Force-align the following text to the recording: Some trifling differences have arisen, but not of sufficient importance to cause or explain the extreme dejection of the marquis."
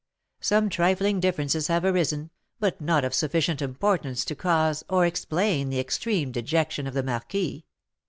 Some 0.39 0.69
trifling 0.69 1.19
differences 1.19 1.67
have 1.67 1.85
arisen, 1.85 2.31
but 2.59 2.81
not 2.81 3.05
of 3.05 3.13
sufficient 3.13 3.61
importance 3.61 4.25
to 4.25 4.33
cause 4.35 4.83
or 4.89 5.05
explain 5.05 5.69
the 5.69 5.79
extreme 5.79 6.31
dejection 6.31 6.87
of 6.87 6.95
the 6.95 7.03
marquis." 7.03 7.65